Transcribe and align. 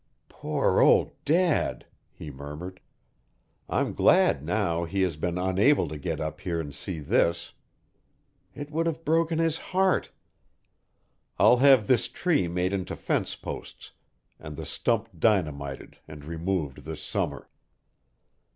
"Poor 0.29 0.79
old 0.79 1.11
Dad!" 1.25 1.85
he 2.11 2.31
murmured. 2.31 2.79
"I'm 3.69 3.93
glad 3.93 4.41
now 4.41 4.83
he 4.83 5.03
has 5.03 5.15
been 5.15 5.37
unable 5.37 5.87
to 5.89 5.97
get 5.99 6.19
up 6.19 6.39
here 6.41 6.59
and 6.59 6.73
see 6.73 6.97
this. 6.97 7.53
It 8.55 8.71
would 8.71 8.87
have 8.87 9.05
broken 9.05 9.37
his 9.37 9.57
heart. 9.57 10.09
I'll 11.37 11.57
have 11.57 11.85
this 11.85 12.07
tree 12.07 12.47
made 12.47 12.73
into 12.73 12.95
fence 12.95 13.35
posts 13.35 13.91
and 14.39 14.57
the 14.57 14.65
stump 14.65 15.09
dynamited 15.19 15.99
and 16.07 16.25
removed 16.25 16.79
this 16.79 17.03
summer. 17.03 17.47